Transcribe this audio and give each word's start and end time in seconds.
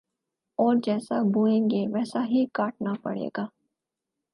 ،اور 0.59 0.75
جیسا 0.85 1.17
بوئیں 1.33 1.63
گے 1.69 1.85
ویسا 1.93 2.21
ہی 2.25 2.45
کاٹنا 2.53 2.93
پڑے 3.03 3.27
گا 3.37 3.45